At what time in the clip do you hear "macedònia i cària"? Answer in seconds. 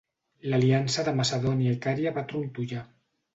1.19-2.15